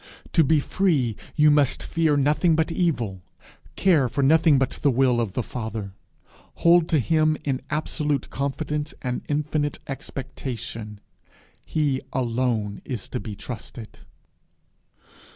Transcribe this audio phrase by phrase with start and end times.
[0.33, 3.21] To be free you must fear nothing but evil,
[3.75, 5.93] care for nothing but the will of the Father,
[6.55, 10.99] hold to him in absolute confidence and infinite expectation.
[11.63, 13.99] He alone is to be trusted.'